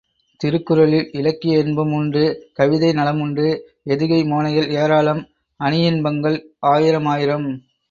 திருக்குறளில் 0.41 1.09
இலக்கிய 1.11 1.57
இன்பம் 1.63 1.93
உண்டு 1.93 2.23
கவிதை 2.53 2.89
நலமுண்டு 2.91 3.45
எதுகை 3.87 4.19
மோனைகள் 4.25 4.69
ஏராளம் 4.81 5.21
அணியின்பங்கள் 5.59 6.39
ஆயிரமாயிரம். 6.73 7.47